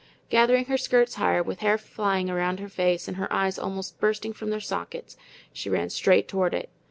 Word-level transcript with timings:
Gathering 0.31 0.65
her 0.65 0.79
skirts 0.79 1.13
higher, 1.13 1.43
with 1.43 1.59
hair 1.59 1.77
flying 1.77 2.27
around 2.27 2.59
her 2.59 2.69
face 2.69 3.07
and 3.07 3.17
her 3.17 3.31
eyes 3.31 3.59
almost 3.59 3.99
bursting 3.99 4.33
from 4.33 4.49
their 4.49 4.59
sockets, 4.59 5.15
she 5.53 5.69
ran 5.69 5.91
straight 5.91 6.27
toward 6.27 6.55
it. 6.55 6.71